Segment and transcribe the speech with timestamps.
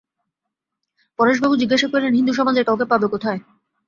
[1.19, 3.39] পরেশবাবু জিজ্ঞাসা করিলেন, হিন্দুসমাজের কাউকে পাবে কোথায়?